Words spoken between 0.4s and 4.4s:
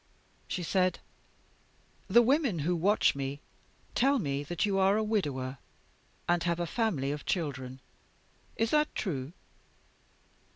"She said: 'The women who watch me tell